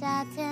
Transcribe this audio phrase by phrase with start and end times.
[0.00, 0.48] 夏天，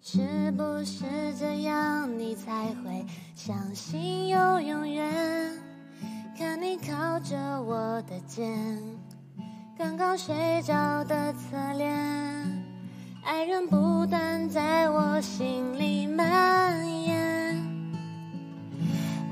[0.00, 1.04] 是不是
[1.36, 5.12] 这样你才会相信有永远？
[6.38, 8.56] 看你靠着我的肩，
[9.76, 11.92] 刚刚睡着的侧脸，
[13.24, 17.60] 爱人不断在我心里蔓延。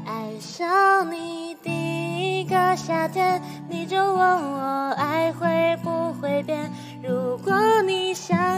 [0.05, 6.69] 爱上你第一个夏天，你就问我爱会不会变？
[7.01, 8.54] 如果你想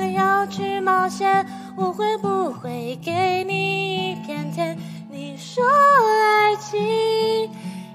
[0.46, 1.46] 去冒险，
[1.76, 4.76] 我会不会给你一片天？
[5.10, 6.78] 你说爱情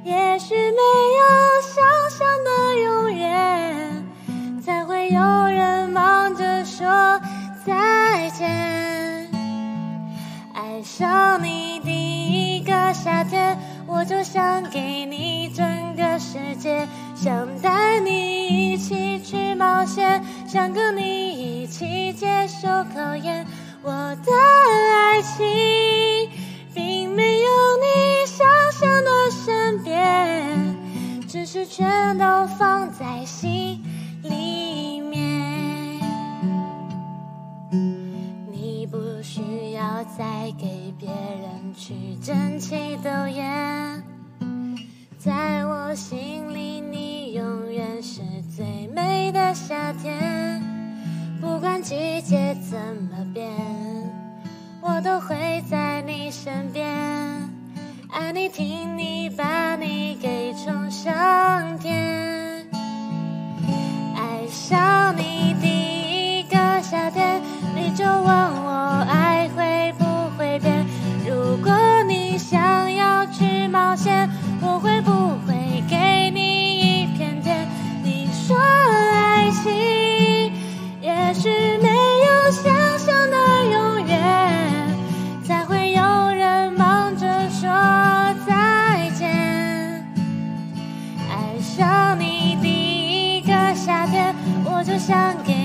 [0.04, 0.82] 也许没
[1.20, 1.24] 有
[1.62, 4.04] 想象的永远，
[4.64, 6.88] 才会有人忙着说
[7.66, 8.50] 再见。
[10.54, 21.21] 爱上你第一个夏天，我就想给你整个世界，想带你一起去冒险，想跟你
[22.94, 23.46] 考验。
[23.84, 26.30] 我的爱情
[26.72, 33.84] 并没有你想象的善变，只是全都放在心
[34.22, 36.00] 里面。
[38.52, 44.04] 你不需要再给别人去争奇斗艳，
[45.18, 46.30] 在我心
[52.24, 53.50] 世界怎么变，
[54.80, 56.88] 我都会在你身边，
[58.12, 60.01] 爱你听你，把你
[95.01, 95.60] 想给